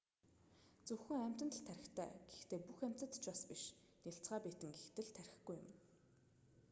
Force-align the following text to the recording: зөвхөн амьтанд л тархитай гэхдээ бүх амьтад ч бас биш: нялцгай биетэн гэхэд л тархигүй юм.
зөвхөн 0.85 1.19
амьтанд 1.25 1.53
л 1.57 1.63
тархитай 1.69 2.09
гэхдээ 2.29 2.61
бүх 2.65 2.79
амьтад 2.87 3.11
ч 3.21 3.23
бас 3.29 3.41
биш: 3.49 3.63
нялцгай 4.05 4.39
биетэн 4.43 4.71
гэхэд 4.75 4.97
л 5.05 5.13
тархигүй 5.17 5.57
юм. 5.65 5.71